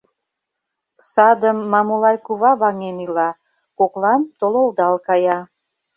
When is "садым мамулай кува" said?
1.11-2.51